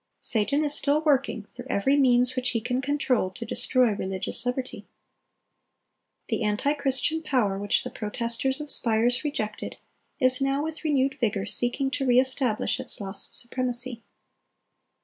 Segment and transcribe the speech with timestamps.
[0.19, 4.87] Satan is still working through every means which he can control to destroy religious liberty.
[6.29, 9.77] The antichristian power which the protesters of Spires rejected,
[10.19, 14.01] is now with renewed vigor seeking to re establish its lost supremacy.